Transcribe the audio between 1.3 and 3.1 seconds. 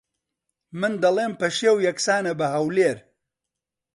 پەشێو یەکسانە بە ھەولێر